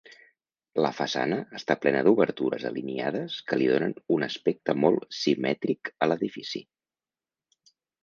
La 0.85 0.89
façana 0.99 1.37
està 1.59 1.75
plena 1.83 2.01
d'obertures 2.07 2.65
alineades 2.71 3.37
que 3.53 3.61
li 3.61 3.69
donen 3.75 3.95
un 4.19 4.27
aspecte 4.31 4.79
molt 4.87 5.09
simètric 5.23 5.97
a 6.09 6.13
l'edifici. 6.13 6.67